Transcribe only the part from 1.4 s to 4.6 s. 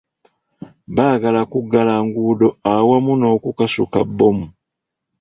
kuggala nguudo awamu n'okukasuka bomu.